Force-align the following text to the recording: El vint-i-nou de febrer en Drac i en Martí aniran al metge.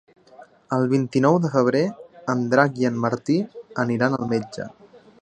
El 0.77 0.85
vint-i-nou 0.93 1.37
de 1.43 1.51
febrer 1.57 1.83
en 2.35 2.43
Drac 2.55 2.83
i 2.85 2.91
en 2.93 3.01
Martí 3.07 3.39
aniran 3.87 4.19
al 4.21 4.31
metge. 4.37 4.71